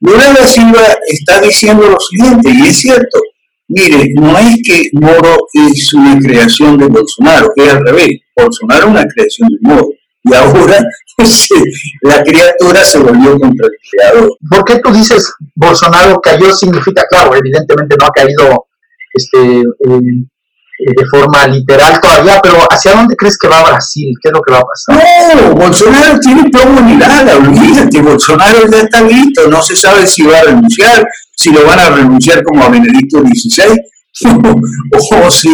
Lula 0.00 0.32
da 0.32 0.46
Silva 0.46 0.80
está 1.06 1.40
diciendo 1.40 1.88
lo 1.88 1.98
siguiente, 1.98 2.50
y 2.50 2.68
es 2.68 2.76
cierto, 2.76 3.20
mire, 3.68 4.12
no 4.14 4.38
es 4.38 4.56
que 4.64 4.90
Moro 4.92 5.36
es 5.52 5.92
una 5.94 6.18
creación 6.18 6.78
de 6.78 6.86
Bolsonaro, 6.86 7.52
es 7.56 7.68
al 7.68 7.84
revés, 7.84 8.20
Bolsonaro 8.36 8.84
es 8.84 8.90
una 8.90 9.06
creación 9.06 9.48
de 9.48 9.56
Moro, 9.62 9.88
y 10.24 10.34
ahora 10.34 10.78
la 12.02 12.22
criatura 12.22 12.84
se 12.84 12.98
volvió 12.98 13.38
contra 13.38 13.66
el 13.66 13.72
creador. 13.90 14.30
¿Por 14.50 14.64
qué 14.64 14.80
tú 14.80 14.92
dices 14.92 15.32
Bolsonaro 15.54 16.20
cayó? 16.20 16.52
Significa, 16.52 17.04
claro, 17.08 17.34
evidentemente 17.34 17.96
no 17.98 18.06
ha 18.06 18.10
caído 18.10 18.66
este, 19.14 19.60
eh, 19.60 20.94
de 20.96 21.06
forma 21.10 21.46
literal 21.48 22.00
todavía, 22.00 22.40
pero 22.42 22.58
¿hacia 22.70 22.94
dónde 22.94 23.16
crees 23.16 23.36
que 23.36 23.48
va 23.48 23.64
Brasil? 23.64 24.14
¿Qué 24.22 24.28
es 24.28 24.32
lo 24.32 24.40
que 24.40 24.52
va 24.52 24.60
a 24.60 24.62
pasar? 24.62 25.36
No, 25.36 25.54
Bolsonaro 25.54 26.20
tiene 26.20 26.48
plomo 26.50 26.78
en 26.78 26.98
nada, 26.98 27.36
olvídate, 27.36 28.00
Bolsonaro 28.00 28.60
ya 28.70 28.82
está 28.82 29.00
listo, 29.02 29.48
no 29.48 29.60
se 29.60 29.74
sabe 29.74 30.06
si 30.06 30.22
va 30.22 30.38
a 30.38 30.42
renunciar, 30.42 31.04
si 31.34 31.52
lo 31.52 31.66
van 31.66 31.80
a 31.80 31.90
renunciar 31.90 32.44
como 32.44 32.62
a 32.62 32.68
Benedicto 32.68 33.20
XVI, 33.20 33.76
o 35.24 35.30
si 35.30 35.50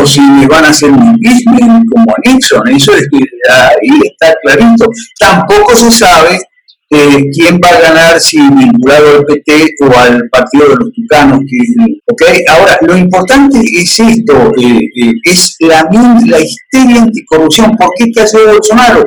o 0.00 0.06
si 0.06 0.20
le 0.20 0.46
van 0.46 0.64
a 0.64 0.70
hacer 0.70 0.90
un 0.90 1.14
impeachment 1.14 1.84
como 1.90 2.10
a 2.10 2.30
Nixon, 2.30 2.68
eso 2.68 2.92
es, 2.94 3.08
ahí 3.50 4.00
está 4.04 4.34
clarito. 4.42 4.86
Tampoco 5.18 5.74
se 5.74 5.90
sabe 5.90 6.38
eh, 6.90 7.24
quién 7.32 7.58
va 7.62 7.70
a 7.70 7.80
ganar 7.80 8.20
si 8.20 8.38
vinculado 8.38 9.18
al 9.18 9.24
PT 9.24 9.74
o 9.80 9.98
al 9.98 10.28
Partido 10.30 10.68
de 10.68 10.76
los 10.76 10.92
Tucanos. 10.92 11.40
Que, 12.16 12.44
Ahora, 12.48 12.78
lo 12.82 12.96
importante 12.96 13.58
es 13.58 13.98
esto, 13.98 14.52
eh, 14.60 14.80
eh, 15.02 15.12
es 15.24 15.56
la, 15.60 15.88
la 16.26 16.40
histeria 16.40 17.02
anticorrupción. 17.02 17.76
¿Por 17.76 17.90
qué 17.96 18.12
cayó 18.12 18.46
Bolsonaro? 18.46 19.04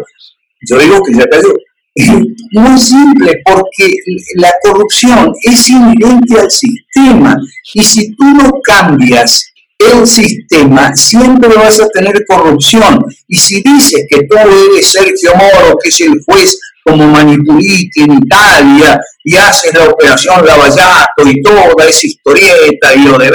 Yo 0.70 0.79
digo 0.79 1.01
que 1.03 1.13
ya 1.13 1.25
cayó. 1.25 1.53
Muy 2.51 2.79
simple, 2.79 3.34
porque 3.44 3.91
la 4.36 4.51
corrupción 4.62 5.32
es 5.44 5.70
inherente 5.70 6.39
al 6.39 6.51
sistema 6.51 7.38
y 7.74 7.84
si 7.84 8.15
tú 8.15 8.25
no 8.25 8.51
cambias 8.63 9.51
el 9.79 10.07
sistema, 10.07 10.96
siempre 10.96 11.55
vas 11.55 11.79
a 11.79 11.88
tener 11.89 12.25
corrupción. 12.27 13.00
Y 13.27 13.38
si 13.38 13.62
dices 13.62 14.05
que 14.10 14.24
tú 14.24 14.36
eres 14.36 14.91
Sergio 14.91 15.31
Moro, 15.36 15.77
que 15.81 15.89
es 15.89 16.01
el 16.01 16.13
juez 16.25 16.60
como 16.84 17.05
Manipuliti 17.05 18.03
en 18.03 18.13
Italia, 18.13 19.00
y 19.24 19.36
haces 19.36 19.74
la 19.74 19.89
operación 19.89 20.46
Lavallato 20.46 21.27
y 21.27 21.41
toda 21.41 21.86
esa 21.86 22.07
historieta 22.07 22.96
y 22.96 23.03
lo 23.03 23.17
de 23.17 23.29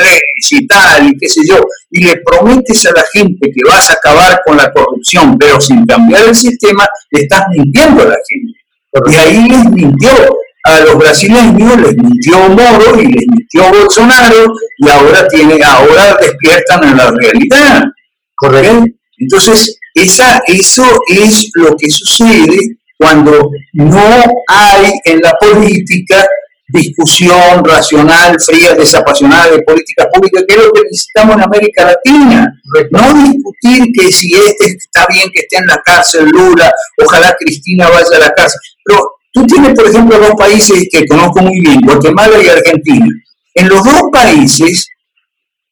y 0.51 0.67
tal, 0.67 1.09
y 1.09 1.19
qué 1.19 1.29
sé 1.29 1.41
yo, 1.47 1.61
y 1.91 2.05
le 2.05 2.17
prometes 2.25 2.87
a 2.87 2.93
la 2.93 3.05
gente 3.13 3.51
que 3.51 3.61
vas 3.69 3.91
a 3.91 3.95
acabar 3.95 4.41
con 4.45 4.57
la 4.57 4.73
corrupción, 4.73 5.37
pero 5.39 5.61
sin 5.61 5.87
cambiar 5.87 6.29
el 6.29 6.35
sistema, 6.35 6.87
le 7.11 7.23
estás 7.23 7.45
mintiendo 7.55 8.03
a 8.03 8.07
la 8.07 8.17
gente. 8.29 8.59
Y 9.11 9.15
ahí 9.15 9.49
les 9.49 9.65
mintió 9.71 10.11
a 10.65 10.81
los 10.81 10.97
brasileños 10.97 11.77
les 11.81 11.97
mintió 11.97 12.49
Moro 12.49 13.01
y 13.01 13.07
les 13.07 13.27
mintió 13.27 13.69
Bolsonaro 13.71 14.53
y 14.79 14.89
ahora 14.89 15.27
tiene, 15.29 15.63
ahora 15.63 16.17
despiertan 16.21 16.85
en 16.85 16.97
la 16.97 17.11
realidad. 17.11 17.85
¿Correcto? 18.35 18.85
Entonces, 19.19 19.79
esa, 19.95 20.43
eso 20.47 20.85
es 21.09 21.51
lo 21.55 21.77
que 21.77 21.91
sucede 21.91 22.59
cuando 22.97 23.51
no 23.73 24.23
hay 24.49 24.93
en 25.05 25.21
la 25.21 25.35
política 25.35 26.27
discusión 26.69 27.63
racional, 27.65 28.37
fría, 28.41 28.75
desapasionada 28.75 29.51
de 29.51 29.63
política 29.63 30.09
pública, 30.13 30.43
que 30.47 30.55
es 30.55 30.65
lo 30.65 30.73
que 30.73 30.83
necesitamos 30.91 31.37
en 31.37 31.43
América 31.43 31.85
Latina. 31.85 32.55
No 32.91 33.25
discutir 33.25 33.93
que 33.93 34.11
si 34.11 34.35
este 34.35 34.67
está 34.79 35.07
bien 35.09 35.31
que 35.33 35.41
esté 35.41 35.59
en 35.59 35.67
la 35.67 35.81
cárcel 35.85 36.29
Lula, 36.31 36.73
ojalá 37.05 37.37
Cristina 37.39 37.89
vaya 37.91 38.17
a 38.17 38.21
la 38.21 38.31
cárcel. 38.31 38.61
Pero 38.85 39.01
Tú 39.33 39.47
tienes, 39.47 39.75
por 39.75 39.89
ejemplo, 39.89 40.19
dos 40.19 40.35
países 40.39 40.89
que 40.91 41.07
conozco 41.07 41.41
muy 41.43 41.59
bien, 41.61 41.81
Guatemala 41.81 42.43
y 42.43 42.49
Argentina. 42.49 43.07
En 43.55 43.69
los 43.69 43.83
dos 43.85 44.03
países 44.13 44.89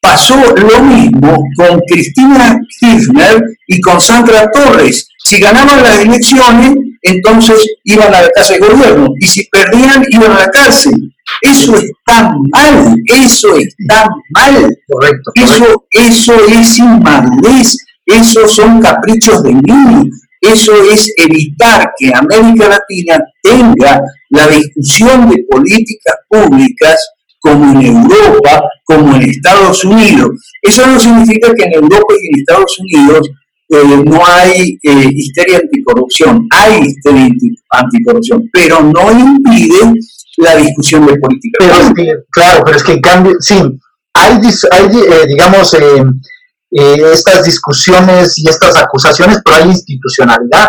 pasó 0.00 0.37
lo 0.57 0.83
mismo 0.83 1.37
con 1.57 1.81
Cristina 1.87 2.59
Kirchner 2.79 3.43
y 3.67 3.81
con 3.81 4.00
Sandra 4.00 4.50
Torres. 4.50 5.09
Si 5.25 5.38
ganaban 5.38 5.83
las 5.83 6.00
elecciones, 6.00 6.75
entonces 7.02 7.67
iban 7.85 8.14
a 8.14 8.23
la 8.23 8.31
casa 8.31 8.55
de 8.55 8.61
gobierno 8.61 9.09
y 9.19 9.26
si 9.26 9.47
perdían, 9.49 10.05
iban 10.09 10.33
a 10.33 10.40
la 10.40 10.50
cárcel. 10.50 10.93
Eso 11.43 11.76
está 11.76 12.35
mal, 12.50 12.97
eso 13.07 13.57
está 13.57 14.09
mal. 14.31 14.69
Correcto. 14.88 15.33
Eso, 15.35 15.85
eso 15.90 16.35
es 16.49 16.79
inmadurez, 16.79 17.76
esos 18.07 18.55
son 18.55 18.81
caprichos 18.81 19.43
de 19.43 19.55
niños. 19.55 20.09
Eso 20.40 20.73
es 20.90 21.12
evitar 21.19 21.93
que 21.99 22.12
América 22.14 22.69
Latina 22.69 23.23
tenga 23.50 24.02
la 24.30 24.49
discusión 24.49 25.28
de 25.30 25.45
políticas 25.50 26.14
públicas 26.28 27.11
como 27.40 27.80
en 27.80 27.87
Europa, 27.87 28.62
como 28.85 29.16
en 29.16 29.23
Estados 29.23 29.85
Unidos. 29.85 30.28
Eso 30.62 30.87
no 30.87 31.00
significa 31.00 31.52
que 31.54 31.64
en 31.64 31.75
Europa 31.75 32.14
y 32.21 32.26
en 32.26 32.40
Estados 32.40 32.78
Unidos 32.78 33.30
eh, 33.73 34.02
no 34.04 34.21
hay 34.26 34.78
eh, 34.83 35.11
histeria 35.12 35.59
anticorrupción, 35.59 36.47
hay 36.50 36.83
histeria 36.83 37.28
anticorrupción, 37.71 38.49
pero 38.52 38.83
no 38.83 39.11
impide 39.11 39.95
la 40.38 40.57
discusión 40.57 41.07
de 41.07 41.16
políticas 41.19 41.69
públicas. 41.69 42.19
claro, 42.30 42.62
pero 42.64 42.76
es 42.76 42.83
que 42.83 42.92
en 42.92 43.00
cambio, 43.00 43.33
sí, 43.40 43.61
hay, 44.14 44.33
hay 44.73 44.87
eh, 44.87 45.26
digamos, 45.28 45.76
estas 46.73 47.45
discusiones 47.45 48.38
y 48.38 48.49
estas 48.49 48.76
acusaciones, 48.76 49.38
pero 49.45 49.57
hay 49.57 49.71
institucionalidad. 49.71 50.69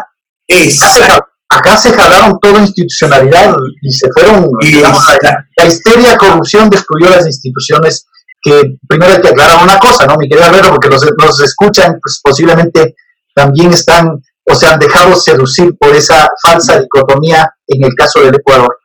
Acá 1.52 1.78
se 1.78 1.92
jalaron 1.92 2.40
toda 2.40 2.62
institucionalidad 2.62 3.54
y 3.82 3.92
se 3.92 4.08
fueron, 4.14 4.48
digamos, 4.62 5.04
la, 5.22 5.66
histeria, 5.66 6.18
corrupción 6.18 6.70
destruyó 6.70 7.10
las 7.10 7.26
instituciones 7.26 8.06
que 8.42 8.78
primero 8.88 9.14
hay 9.14 9.22
que 9.22 9.28
aclarar 9.28 9.62
una 9.62 9.78
cosa, 9.78 10.06
¿no? 10.06 10.16
Mi 10.16 10.30
querido 10.30 10.48
Alberto, 10.48 10.70
porque 10.70 10.88
los, 10.88 11.06
los 11.18 11.42
escuchan, 11.42 12.00
pues 12.02 12.22
posiblemente 12.24 12.96
también 13.36 13.72
están 13.74 14.22
o 14.50 14.56
se 14.56 14.66
han 14.66 14.80
dejado 14.80 15.16
seducir 15.16 15.76
por 15.78 15.96
esa 15.96 16.28
falsa 16.42 16.80
dicotomía 16.80 17.54
en 17.68 17.84
el 17.84 17.94
caso 17.96 18.22
del 18.22 18.36
Ecuador, 18.36 18.78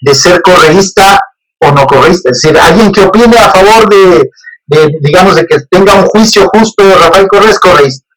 de 0.00 0.14
ser 0.14 0.42
correísta 0.42 1.20
o 1.60 1.72
no 1.72 1.86
correísta. 1.86 2.30
Es 2.30 2.42
decir, 2.42 2.58
alguien 2.58 2.92
que 2.92 3.04
opine 3.04 3.38
a 3.38 3.50
favor 3.50 3.88
de, 3.88 4.28
digamos, 5.00 5.36
de 5.36 5.46
que 5.46 5.58
tenga 5.70 5.94
un 5.94 6.06
juicio 6.06 6.48
justo 6.48 6.84
de 6.84 6.94
Rafael 6.94 7.28
Correa 7.28 7.54
Correísta. 7.60 8.07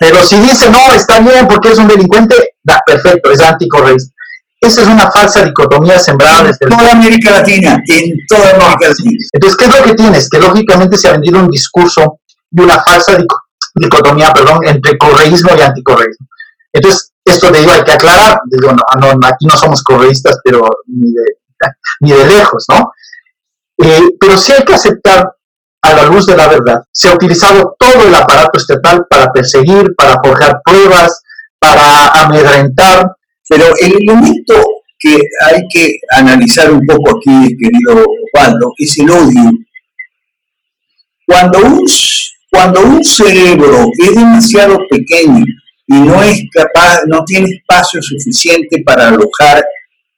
Pero 0.00 0.22
si 0.22 0.36
dice, 0.40 0.70
no, 0.70 0.92
está 0.92 1.20
bien 1.20 1.46
porque 1.48 1.70
es 1.70 1.78
un 1.78 1.88
delincuente, 1.88 2.54
da, 2.62 2.80
perfecto, 2.84 3.30
es 3.30 3.40
anticorreísta. 3.40 4.12
Esa 4.60 4.82
es 4.82 4.88
una 4.88 5.10
falsa 5.10 5.44
dicotomía 5.44 5.98
sembrada 5.98 6.44
desde 6.44 6.66
toda 6.66 6.92
América 6.92 7.32
Latina, 7.32 7.82
en 7.84 8.16
toda 8.28 8.50
América 8.50 8.88
Latina. 8.88 9.18
Entonces, 9.32 9.56
¿qué 9.56 9.64
es 9.64 9.76
lo 9.76 9.84
que 9.84 9.94
tienes? 9.94 10.30
Que 10.30 10.38
lógicamente 10.38 10.96
se 10.96 11.08
ha 11.08 11.12
vendido 11.12 11.40
un 11.40 11.48
discurso 11.48 12.20
de 12.48 12.62
una 12.62 12.80
falsa 12.80 13.18
dicotomía, 13.74 14.32
perdón, 14.32 14.60
entre 14.64 14.96
correísmo 14.96 15.50
y 15.58 15.62
anticorreísmo. 15.62 16.26
Entonces, 16.72 17.12
esto 17.24 17.50
de 17.50 17.60
digo, 17.60 17.72
hay 17.72 17.82
que 17.82 17.92
aclarar, 17.92 18.40
digo, 18.46 18.72
no, 18.72 19.14
no, 19.14 19.26
aquí 19.26 19.46
no 19.46 19.56
somos 19.56 19.82
correístas, 19.82 20.38
pero 20.44 20.68
ni 20.86 21.12
de, 21.12 21.24
ni 22.00 22.12
de 22.12 22.26
lejos, 22.26 22.64
¿no? 22.68 22.92
Eh, 23.78 24.10
pero 24.20 24.36
sí 24.36 24.52
hay 24.52 24.64
que 24.64 24.74
aceptar 24.74 25.28
a 25.82 25.94
la 25.94 26.06
luz 26.06 26.26
de 26.26 26.36
la 26.36 26.48
verdad. 26.48 26.82
Se 26.92 27.08
ha 27.08 27.14
utilizado 27.14 27.74
todo 27.78 28.06
el 28.06 28.14
aparato 28.14 28.58
estatal 28.58 29.04
para 29.08 29.32
perseguir, 29.32 29.94
para 29.96 30.16
forjar 30.22 30.60
pruebas, 30.64 31.20
para 31.58 32.08
amedrentar. 32.24 33.06
Pero 33.48 33.66
el 33.80 33.92
elemento 34.00 34.54
que 34.98 35.18
hay 35.44 35.62
que 35.68 35.98
analizar 36.10 36.70
un 36.70 36.86
poco 36.86 37.16
aquí, 37.16 37.56
querido 37.58 38.04
Osvaldo, 38.04 38.72
es 38.78 38.98
el 38.98 39.10
odio. 39.10 39.50
Cuando 41.26 41.58
un, 41.58 41.84
cuando 42.50 42.80
un 42.82 43.04
cerebro 43.04 43.88
es 43.98 44.14
demasiado 44.14 44.78
pequeño 44.88 45.44
y 45.88 45.94
no 45.94 46.22
es 46.22 46.42
capaz, 46.52 47.00
no 47.06 47.24
tiene 47.24 47.48
espacio 47.50 48.00
suficiente 48.00 48.82
para 48.84 49.08
alojar 49.08 49.64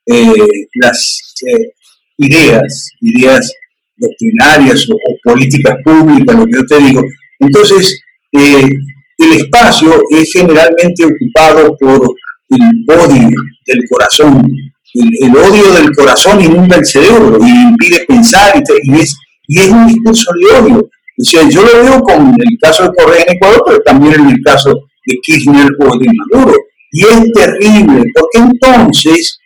eh, 0.05 0.33
las 0.75 1.33
eh, 1.47 1.73
ideas, 2.17 2.89
ideas 3.01 3.51
doctrinarias 3.97 4.87
o, 4.89 4.97
políticas 5.25 5.75
públicas, 5.83 6.35
lo 6.35 6.45
que 6.45 6.51
yo 6.53 6.65
te 6.65 6.77
digo. 6.79 7.01
Entonces, 7.39 7.99
eh, 8.31 8.69
el 9.17 9.33
espacio 9.33 10.01
es 10.11 10.31
generalmente 10.31 11.03
ocupado 11.03 11.75
por 11.79 12.15
el 12.49 12.85
odio 12.87 13.29
del 13.65 13.79
corazón. 13.89 14.47
El, 14.93 15.35
odio 15.35 15.73
del 15.73 15.93
corazón 15.93 16.41
inunda 16.41 16.77
el 16.77 16.85
cerebro 16.85 17.37
y 17.41 17.49
impide 17.49 18.05
pensar 18.07 18.53
y, 18.55 18.95
es, 18.99 19.17
y 19.47 19.59
es 19.59 19.69
un 19.69 19.87
discurso 19.87 20.31
de 20.39 20.59
odio. 20.59 20.89
O 21.17 21.23
sea, 21.23 21.47
yo 21.49 21.63
lo 21.63 21.83
veo 21.83 22.01
con 22.01 22.27
el 22.27 22.57
caso 22.61 22.83
de 22.83 22.89
Correa 22.97 23.23
en 23.27 23.35
Ecuador, 23.35 23.63
pero 23.65 23.79
también 23.79 24.13
en 24.15 24.29
el 24.29 24.41
caso 24.43 24.69
de 25.05 25.17
Kirchner 25.21 25.69
o 25.79 25.97
de 25.97 26.07
Maduro. 26.13 26.55
Y 26.91 27.01
es 27.01 27.33
terrible, 27.33 28.03
porque 28.13 28.37
entonces, 28.37 29.39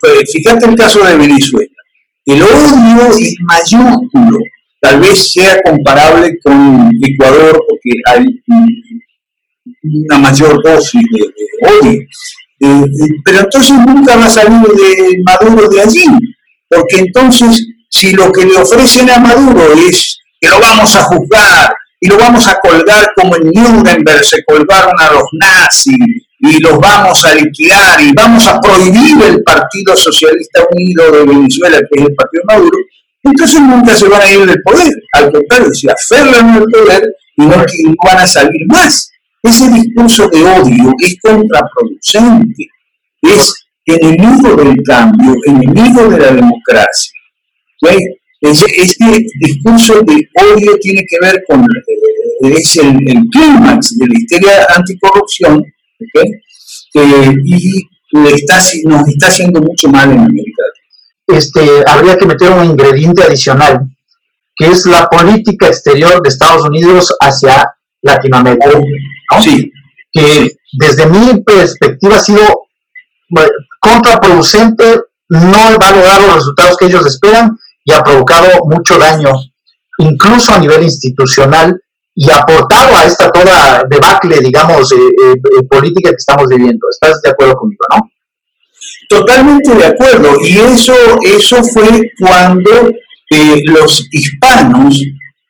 pues, 0.00 0.30
fíjate 0.32 0.66
el 0.66 0.76
caso 0.76 1.04
de 1.04 1.16
Venezuela. 1.16 1.66
El 2.24 2.42
odio 2.42 3.18
es 3.18 3.34
mayúsculo, 3.40 4.38
tal 4.82 5.00
vez 5.00 5.32
sea 5.32 5.60
comparable 5.62 6.36
con 6.42 6.90
Ecuador 7.00 7.64
porque 7.68 7.90
hay 8.06 8.24
una 9.84 10.18
mayor 10.18 10.60
dosis 10.62 11.00
de, 11.12 11.68
odio. 11.68 12.00
Eh, 12.64 12.84
pero 13.24 13.40
entonces 13.40 13.72
nunca 13.86 14.16
va 14.16 14.26
a 14.26 14.30
salir 14.30 14.60
de 14.60 15.22
Maduro 15.24 15.68
de 15.68 15.80
allí, 15.80 16.04
porque 16.68 16.98
entonces 16.98 17.64
si 17.88 18.12
lo 18.12 18.30
que 18.32 18.44
le 18.44 18.56
ofrecen 18.56 19.08
a 19.10 19.18
Maduro 19.18 19.72
es 19.88 20.18
que 20.40 20.48
lo 20.48 20.58
vamos 20.58 20.94
a 20.96 21.04
juzgar 21.04 21.72
y 22.00 22.08
lo 22.08 22.18
vamos 22.18 22.46
a 22.48 22.58
colgar 22.60 23.12
como 23.14 23.36
en 23.36 23.50
Nuremberg 23.52 24.24
se 24.24 24.42
colgaron 24.44 24.94
a 24.98 25.12
los 25.12 25.24
nazis 25.40 25.96
y 26.40 26.58
los 26.60 26.80
vamos 26.80 27.24
a 27.24 27.34
liquidar 27.34 28.00
y 28.00 28.12
vamos 28.12 28.48
a 28.48 28.60
prohibir 28.60 29.22
el 29.22 29.42
Partido 29.44 29.96
Socialista 29.96 30.64
Unido 30.72 31.12
de 31.12 31.24
Venezuela, 31.24 31.78
que 31.78 32.00
es 32.00 32.06
el 32.08 32.14
Partido 32.14 32.42
Maduro, 32.48 32.78
entonces 33.22 33.60
nunca 33.60 33.94
se 33.94 34.08
van 34.08 34.22
a 34.22 34.32
ir 34.32 34.44
del 34.46 34.62
poder. 34.62 34.92
Al 35.12 35.30
contrario, 35.30 35.72
se 35.72 35.90
aferran 35.90 36.50
al 36.50 36.64
poder 36.64 37.14
y 37.36 37.42
no, 37.42 37.56
van 38.04 38.18
a 38.18 38.26
salir 38.26 38.66
más. 38.66 39.10
Ese 39.42 39.68
discurso 39.70 40.28
de 40.28 40.42
odio 40.42 40.92
es 41.00 41.16
contraproducente, 41.20 42.66
es 43.22 43.54
enemigo 43.84 44.54
del 44.54 44.76
cambio, 44.84 45.34
enemigo 45.46 46.08
de 46.08 46.18
la 46.18 46.32
democracia. 46.32 47.12
Ese, 48.40 48.66
discurso 49.40 50.00
de 50.02 50.28
odio 50.54 50.78
tiene 50.80 51.04
que 51.08 51.16
ver 51.20 51.42
con, 51.48 51.62
eh, 51.62 52.54
es 52.56 52.76
el, 52.76 52.98
clímax 53.30 53.98
de 53.98 54.06
la 54.06 54.18
histeria 54.18 54.66
anticorrupción, 54.76 55.64
y 57.44 57.84
está, 58.34 58.60
nos 58.84 59.08
está 59.08 59.28
haciendo 59.28 59.60
mucho 59.60 59.88
mal 59.88 60.10
en 60.12 60.18
América 60.18 60.62
este, 61.26 61.84
habría 61.86 62.16
que 62.16 62.26
meter 62.26 62.50
un 62.50 62.64
ingrediente 62.64 63.22
adicional, 63.22 63.80
que 64.54 64.66
es 64.66 64.86
la 64.86 65.08
política 65.08 65.68
exterior 65.68 66.22
de 66.22 66.28
Estados 66.28 66.62
Unidos 66.64 67.14
hacia 67.20 67.74
Latinoamérica. 68.02 68.70
Sí. 69.40 69.70
Que 70.12 70.56
desde 70.72 71.06
mi 71.06 71.42
perspectiva 71.42 72.16
ha 72.16 72.20
sido 72.20 72.42
contraproducente, 73.80 75.00
no 75.28 75.78
va 75.80 75.88
a 75.88 75.92
lograr 75.92 76.20
los 76.20 76.34
resultados 76.36 76.76
que 76.76 76.86
ellos 76.86 77.06
esperan 77.06 77.58
y 77.84 77.92
ha 77.92 78.02
provocado 78.02 78.46
mucho 78.66 78.98
daño, 78.98 79.32
incluso 79.98 80.52
a 80.52 80.58
nivel 80.58 80.82
institucional, 80.82 81.80
y 82.14 82.30
aportado 82.30 82.96
a 82.96 83.04
esta 83.04 83.30
toda 83.30 83.84
debacle, 83.88 84.38
digamos, 84.40 84.92
eh, 84.92 84.96
eh, 84.96 85.32
eh, 85.32 85.62
política 85.68 86.10
que 86.10 86.16
estamos 86.16 86.46
viviendo. 86.48 86.86
¿Estás 86.90 87.22
de 87.22 87.30
acuerdo 87.30 87.54
conmigo, 87.54 87.84
no? 87.94 88.11
Totalmente 89.08 89.74
de 89.74 89.86
acuerdo. 89.86 90.40
Y 90.42 90.58
eso, 90.58 90.94
eso 91.22 91.62
fue 91.64 92.00
cuando 92.18 92.90
los 93.66 94.08
hispanos, 94.10 95.00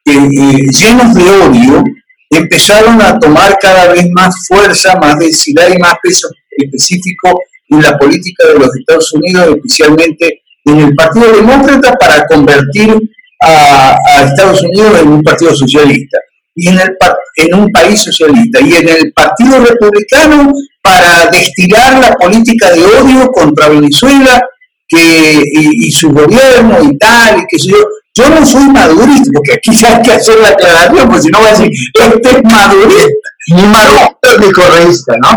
llenos 0.04 1.14
de 1.14 1.30
odio, 1.30 1.84
empezaron 2.30 3.00
a 3.02 3.18
tomar 3.18 3.56
cada 3.60 3.92
vez 3.92 4.06
más 4.10 4.34
fuerza, 4.46 4.98
más 5.00 5.18
densidad 5.18 5.68
y 5.74 5.78
más 5.78 5.94
peso 6.02 6.28
específico 6.50 7.40
en 7.68 7.82
la 7.82 7.98
política 7.98 8.48
de 8.48 8.58
los 8.58 8.76
Estados 8.76 9.12
Unidos, 9.12 9.56
especialmente 9.56 10.42
en 10.64 10.78
el 10.78 10.94
Partido 10.94 11.32
Demócrata, 11.32 11.92
para 11.94 12.26
convertir 12.26 12.96
a, 13.42 13.96
a 14.06 14.22
Estados 14.24 14.62
Unidos 14.62 15.00
en 15.00 15.08
un 15.08 15.22
partido 15.22 15.54
socialista 15.54 16.18
y 16.54 16.68
en, 16.68 16.78
el, 16.78 16.96
en 17.36 17.54
un 17.54 17.70
país 17.72 18.00
socialista 18.00 18.60
y 18.60 18.74
en 18.74 18.88
el 18.88 19.12
Partido 19.12 19.58
Republicano 19.58 20.52
para 20.82 21.30
destilar 21.30 21.98
la 21.98 22.12
política 22.14 22.72
de 22.72 22.84
odio 22.84 23.30
contra 23.32 23.68
Venezuela 23.68 24.40
que, 24.88 25.42
y, 25.54 25.90
su 25.90 26.10
gobierno 26.10 26.82
y 26.82 26.98
tal, 26.98 27.40
y 27.40 27.46
que 27.48 27.58
yo. 27.58 27.76
Yo 28.14 28.28
no 28.28 28.44
soy 28.44 28.64
madurista, 28.64 29.30
porque 29.32 29.54
aquí 29.54 29.70
hay 29.86 30.02
que 30.02 30.12
hacer 30.12 30.38
la 30.38 30.48
aclaración, 30.48 31.08
porque 31.08 31.22
si 31.22 31.28
no 31.30 31.40
va 31.40 31.48
a 31.48 31.52
decir, 31.52 31.70
este 31.94 32.28
es 32.28 32.42
madurista. 32.44 33.08
Ni 33.48 33.62
madurista 33.62 34.36
ni 34.38 34.52
correísta, 34.52 35.14
¿no? 35.22 35.30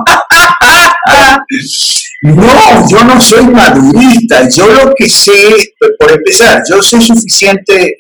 no, 2.36 2.90
yo 2.90 3.04
no 3.06 3.22
soy 3.22 3.46
madurista. 3.46 4.50
Yo 4.50 4.68
lo 4.68 4.94
que 4.94 5.08
sé, 5.08 5.56
por 5.98 6.12
empezar, 6.12 6.64
yo 6.70 6.82
sé 6.82 7.00
suficiente, 7.00 7.96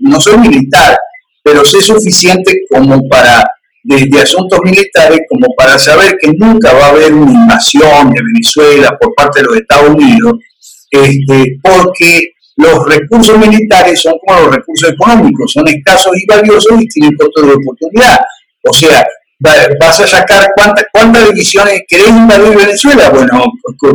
no 0.00 0.18
soy 0.18 0.38
militar, 0.38 0.96
pero 1.44 1.62
sé 1.64 1.82
suficiente 1.82 2.62
como 2.70 3.06
para, 3.06 3.44
desde 3.82 4.22
asuntos 4.22 4.58
militares, 4.64 5.20
como 5.28 5.46
para 5.54 5.78
saber 5.78 6.16
que 6.18 6.32
nunca 6.38 6.72
va 6.72 6.86
a 6.86 6.90
haber 6.90 7.12
una 7.12 7.30
invasión 7.30 8.10
de 8.10 8.22
Venezuela 8.32 8.96
por 8.98 9.14
parte 9.14 9.40
de 9.40 9.46
los 9.46 9.56
Estados 9.58 9.90
Unidos, 9.90 10.32
este, 10.90 11.58
porque 11.62 12.28
los 12.56 12.86
recursos 12.86 13.38
militares 13.38 14.00
son 14.00 14.14
como 14.24 14.40
los 14.40 14.56
recursos 14.56 14.90
económicos, 14.90 15.52
son 15.52 15.68
escasos 15.68 16.14
y 16.16 16.26
valiosos 16.26 16.80
y 16.80 16.86
tienen 16.86 17.12
costo 17.18 17.42
de 17.42 17.52
oportunidad. 17.52 18.20
O 18.66 18.72
sea, 18.72 19.04
vas 19.40 20.00
a 20.00 20.06
sacar 20.06 20.46
cuántas 20.54 20.84
cuántas 20.92 21.28
divisiones 21.28 21.82
querés 21.88 22.08
invadir 22.08 22.56
Venezuela, 22.56 23.10
bueno, 23.10 23.44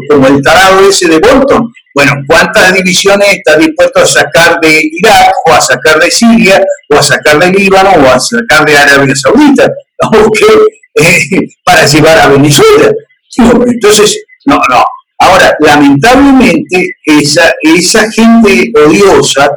como 0.07 0.27
el 0.27 0.41
tarado 0.41 0.87
ese 0.87 1.07
de 1.07 1.19
Bolton, 1.19 1.71
bueno, 1.95 2.13
¿cuántas 2.27 2.73
divisiones 2.73 3.27
está 3.33 3.57
dispuesto 3.57 4.01
a 4.01 4.05
sacar 4.05 4.59
de 4.59 4.81
Irak 4.83 5.31
o 5.45 5.53
a 5.53 5.61
sacar 5.61 5.99
de 5.99 6.11
Siria 6.11 6.61
o 6.89 6.95
a 6.97 7.01
sacar 7.01 7.39
de 7.39 7.51
Líbano 7.51 7.89
o 7.91 8.07
a 8.09 8.19
sacar 8.19 8.65
de 8.65 8.77
Arabia 8.77 9.15
Saudita? 9.15 9.71
Eh, 10.95 11.39
para 11.63 11.85
llevar 11.85 12.17
a 12.17 12.27
Venezuela. 12.29 12.91
Entonces, 13.67 14.21
no, 14.45 14.55
no. 14.69 14.83
Ahora, 15.19 15.55
lamentablemente, 15.59 16.95
esa, 17.05 17.53
esa 17.61 18.11
gente 18.11 18.71
odiosa 18.75 19.49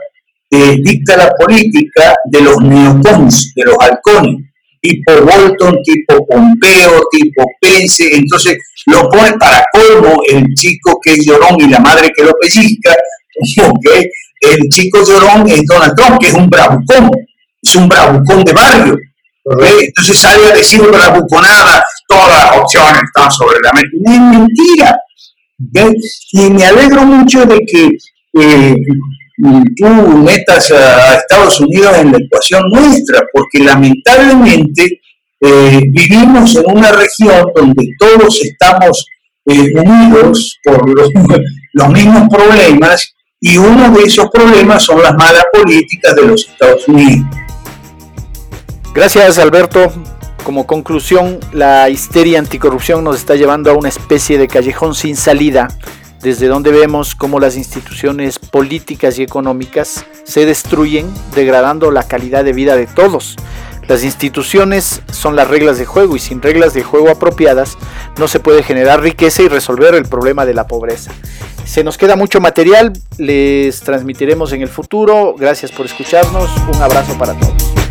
eh, 0.51 0.77
dicta 0.83 1.16
la 1.16 1.31
política 1.31 2.14
de 2.27 2.42
los 2.42 2.62
neocons, 2.62 3.53
de 3.57 3.64
los 3.64 3.77
halcones 3.81 4.52
tipo 4.83 5.12
Bolton, 5.25 5.77
tipo 5.85 6.27
Pompeo, 6.27 7.07
tipo 7.11 7.45
Pence, 7.61 8.16
entonces 8.16 8.59
lo 8.87 9.09
pone 9.09 9.33
para 9.38 9.64
colmo 9.73 10.21
el 10.29 10.45
chico 10.55 10.99
que 11.03 11.12
es 11.12 11.25
llorón 11.25 11.57
y 11.61 11.68
la 11.68 11.79
madre 11.79 12.11
que 12.14 12.25
lo 12.25 12.33
pellizca, 12.40 12.95
¿okay? 13.68 14.11
el 14.40 14.68
chico 14.68 15.05
llorón 15.07 15.49
es 15.49 15.62
Donald 15.66 15.95
Trump, 15.97 16.18
que 16.21 16.27
es 16.27 16.35
un 16.35 16.51
bravucón, 16.51 17.11
es 17.62 17.75
un 17.77 17.88
bravucón 17.88 18.42
de 18.45 18.53
barrio. 18.53 18.99
Entonces 19.45 20.18
sale 20.18 20.47
a 20.47 20.55
decir 20.55 20.81
bravuconada, 20.83 21.85
todas 22.09 22.29
las 22.29 22.57
opciones 22.59 23.03
están 23.05 23.31
sobre 23.31 23.59
la 23.62 23.73
mesa. 23.73 23.88
Es 24.05 24.21
mentira. 24.21 24.99
Y 26.33 26.51
me 26.51 26.64
alegro 26.64 27.05
mucho 27.05 27.45
de 27.45 27.59
que 27.61 27.88
eh, 28.35 28.77
tú 29.77 29.87
metas 30.18 30.71
a 30.71 31.16
Estados 31.16 31.61
Unidos 31.61 31.97
en 31.99 32.12
la 32.12 32.18
ecuación 32.18 32.62
nuestra, 32.71 33.23
porque 33.33 33.61
lamentablemente 33.61 35.01
eh, 35.40 35.81
vivimos 35.88 36.55
en 36.57 36.71
una 36.71 36.92
región 36.92 37.47
donde 37.55 37.88
todos 37.99 38.40
estamos 38.42 39.05
eh, 39.47 39.73
unidos 39.75 40.59
por 40.62 40.88
los, 40.88 41.11
los, 41.73 41.88
mismos 41.88 42.29
problemas 42.29 43.12
y 43.40 43.57
uno 43.57 43.90
de 43.90 44.05
esos 44.05 44.29
problemas 44.31 44.85
son 44.85 45.03
las 45.03 45.14
malas 45.14 45.45
políticas 45.53 46.14
de 46.14 46.23
los 46.23 46.49
Estados 46.49 46.87
Unidos. 46.87 47.27
Gracias 48.95 49.38
Alberto. 49.38 49.92
Como 50.45 50.66
conclusión, 50.66 51.38
la 51.53 51.88
histeria 51.88 52.40
anticorrupción 52.40 53.05
nos 53.05 53.16
está 53.16 53.37
llevando 53.37 53.71
a 53.71 53.75
una 53.75 53.88
especie 53.88 54.38
de 54.38 54.49
callejón 54.49 54.95
sin 54.95 55.14
salida 55.14 55.68
desde 56.23 56.47
donde 56.47 56.71
vemos 56.71 57.15
cómo 57.15 57.41
las 57.41 57.57
instituciones 57.57 58.39
políticas 58.39 59.19
y 59.19 59.23
económicas 59.23 60.07
se 60.25 60.47
destruyen, 60.47 61.13
degradando 61.35 61.91
la 61.91 62.05
calidad 62.05 62.45
de 62.45 62.53
vida 62.53 62.77
de 62.77 62.87
todos. 62.87 63.37
Las 63.89 64.05
instituciones 64.05 65.03
son 65.11 65.35
las 65.35 65.49
reglas 65.49 65.79
de 65.79 65.85
juego 65.85 66.15
y 66.15 66.21
sin 66.21 66.41
reglas 66.41 66.73
de 66.73 66.85
juego 66.85 67.11
apropiadas 67.11 67.77
no 68.19 68.29
se 68.29 68.39
puede 68.39 68.63
generar 68.63 69.03
riqueza 69.03 69.43
y 69.43 69.49
resolver 69.49 69.95
el 69.95 70.05
problema 70.05 70.47
de 70.47 70.55
la 70.55 70.67
pobreza. 70.67 71.11
Se 71.65 71.83
nos 71.83 71.99
queda 71.99 72.17
mucho 72.17 72.41
material, 72.41 72.93
les 73.19 73.81
transmitiremos 73.81 74.53
en 74.53 74.63
el 74.63 74.69
futuro. 74.69 75.35
Gracias 75.37 75.73
por 75.73 75.87
escucharnos. 75.87 76.51
Un 76.73 76.81
abrazo 76.81 77.17
para 77.19 77.35
todos. 77.35 77.82